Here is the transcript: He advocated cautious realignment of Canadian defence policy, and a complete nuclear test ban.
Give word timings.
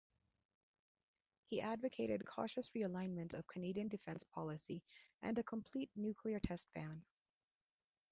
He 1.45 1.61
advocated 1.61 2.25
cautious 2.25 2.67
realignment 2.69 3.35
of 3.35 3.45
Canadian 3.45 3.87
defence 3.87 4.23
policy, 4.23 4.81
and 5.21 5.37
a 5.37 5.43
complete 5.43 5.91
nuclear 5.95 6.39
test 6.39 6.65
ban. 6.73 7.05